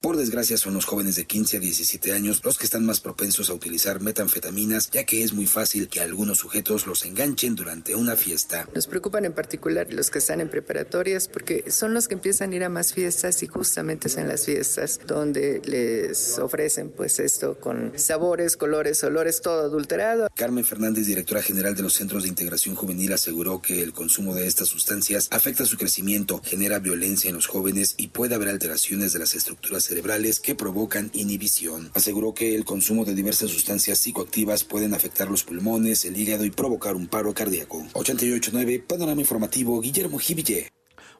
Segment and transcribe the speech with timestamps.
[0.00, 3.50] Por desgracia son los jóvenes de 15 a 17 años los que están más propensos
[3.50, 8.14] a utilizar metanfetaminas, ya que es muy fácil que algunos sujetos los enganchen durante una
[8.14, 8.68] fiesta.
[8.76, 12.54] Nos preocupan en particular los que están en preparatorias porque son los que empiezan a
[12.54, 17.58] ir a más fiestas y justamente es en las fiestas donde les ofrecen pues esto
[17.58, 20.28] con sabores, colores, olores, todo adulterado.
[20.36, 24.46] Carmen Fernández, directora general de los Centros de Integración Juvenil, aseguró que el consumo de
[24.46, 29.18] estas sustancias afecta su crecimiento, genera violencia en los jóvenes y puede haber alteraciones de
[29.18, 31.90] las estructuras cerebrales que provocan inhibición.
[31.94, 36.50] Aseguró que el consumo de diversas sustancias psicoactivas pueden afectar los pulmones, el hígado y
[36.50, 37.78] provocar un paro cardíaco.
[37.94, 40.70] 889 Panorama Informativo Guillermo Jiville.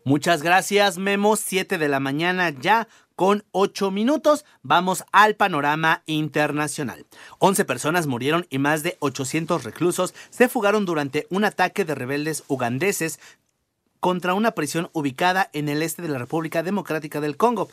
[0.05, 1.37] Muchas gracias, Memo.
[1.37, 4.45] 7 de la mañana ya con 8 minutos.
[4.63, 7.07] Vamos al panorama internacional.
[7.41, 12.45] 11 personas murieron y más de 800 reclusos se fugaron durante un ataque de rebeldes
[12.49, 13.19] ugandeses
[14.01, 17.69] contra una prisión ubicada en el este de la República Democrática del Congo,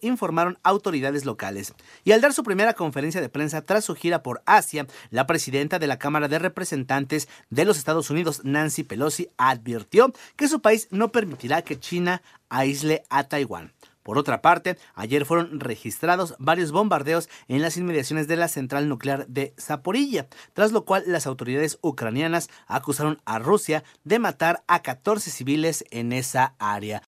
[0.00, 1.74] informaron autoridades locales.
[2.04, 5.78] Y al dar su primera conferencia de prensa tras su gira por Asia, la presidenta
[5.78, 10.88] de la Cámara de Representantes de los Estados Unidos, Nancy Pelosi, advirtió que su país
[10.90, 13.72] no permitirá que China aísle a Taiwán.
[14.08, 19.26] Por otra parte, ayer fueron registrados varios bombardeos en las inmediaciones de la central nuclear
[19.26, 25.30] de Zaporilla, tras lo cual las autoridades ucranianas acusaron a Rusia de matar a 14
[25.30, 27.02] civiles en esa área.